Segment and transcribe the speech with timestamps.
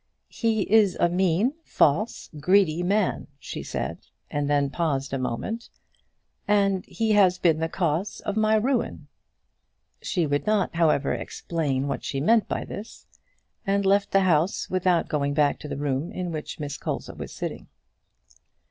[0.31, 3.99] "He is a mean, false, greedy man," she said,
[4.31, 5.69] and then paused a moment;
[6.47, 9.09] "and he has been the cause of my ruin."
[10.01, 13.05] She would not, however, explain what she meant by this,
[13.63, 17.31] and left the house, without going back to the room in which Miss Colza was
[17.31, 17.67] sitting.